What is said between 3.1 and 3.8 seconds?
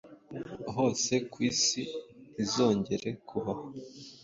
kubaho